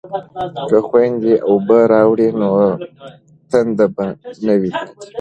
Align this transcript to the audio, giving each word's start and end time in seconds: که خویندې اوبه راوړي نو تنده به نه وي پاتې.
که 0.69 0.77
خویندې 0.87 1.33
اوبه 1.49 1.79
راوړي 1.93 2.29
نو 2.41 2.49
تنده 3.51 3.85
به 3.95 4.05
نه 4.45 4.53
وي 4.59 4.69
پاتې. 4.77 4.95